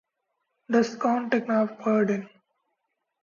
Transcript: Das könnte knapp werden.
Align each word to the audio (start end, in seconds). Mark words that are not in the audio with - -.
Das 0.67 0.99
könnte 0.99 1.43
knapp 1.43 1.85
werden. 1.85 2.27